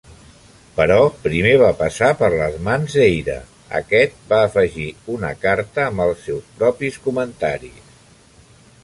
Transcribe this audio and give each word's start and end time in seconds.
Però 0.77 0.95
primer 1.25 1.49
va 1.63 1.67
passar 1.81 2.07
per 2.21 2.29
les 2.35 2.57
mans 2.67 2.95
d'Eyre, 3.01 3.35
aquest 3.81 4.17
va 4.33 4.39
afegir 4.47 4.87
una 5.17 5.31
carta 5.45 5.85
amb 5.91 6.05
els 6.07 6.25
seus 6.31 6.49
propis 6.63 6.99
comentaris. 7.05 7.95